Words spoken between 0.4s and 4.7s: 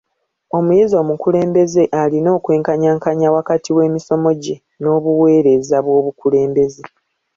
Omuyizi omukulembeze alina okwenkanyankanya wakati w'emisomo gye